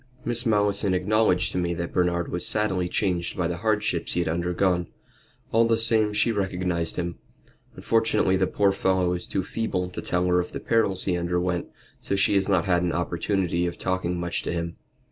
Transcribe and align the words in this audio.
"Miss 0.25 0.47
Malleson 0.47 0.95
acknowledged 0.95 1.51
to 1.51 1.59
me 1.59 1.75
that 1.75 1.93
Bernard 1.93 2.31
was 2.31 2.43
sadly 2.43 2.89
changed 2.89 3.37
by 3.37 3.47
the 3.47 3.57
hardships 3.57 4.13
he 4.13 4.19
had 4.21 4.27
undergone. 4.27 4.87
All 5.51 5.65
the 5.67 5.77
same 5.77 6.11
she 6.11 6.31
recognized 6.31 6.95
him. 6.95 7.19
Unfortunately, 7.75 8.35
the 8.35 8.47
poor 8.47 8.71
fellow 8.71 9.13
is 9.13 9.27
too 9.27 9.43
feeble 9.43 9.91
to 9.91 10.01
tell 10.01 10.25
her 10.25 10.39
of 10.39 10.53
the 10.53 10.59
perils 10.59 11.03
he 11.03 11.15
underwent, 11.15 11.67
so 11.99 12.15
she 12.15 12.33
has 12.33 12.49
not 12.49 12.65
had 12.65 12.81
an 12.81 12.93
opportunity 12.93 13.67
of 13.67 13.77
talking 13.77 14.19
much 14.19 14.41
to 14.41 14.51
him." 14.51 14.75